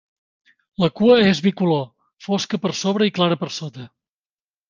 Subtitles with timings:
[0.83, 1.83] La cua és bicolor,
[2.27, 3.87] fosca per sobre i clara per sota.